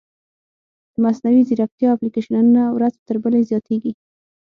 [0.93, 3.91] د مصنوعي ځیرکتیا اپلیکیشنونه ورځ تر بلې زیاتېږي.